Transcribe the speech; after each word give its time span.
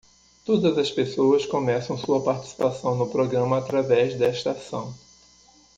Todas 0.43 0.75
as 0.79 0.89
pessoas 0.89 1.45
começam 1.45 1.95
sua 1.95 2.23
participação 2.23 2.95
no 2.95 3.07
programa 3.07 3.59
através 3.59 4.15
desta 4.17 4.49
ação. 4.49 4.91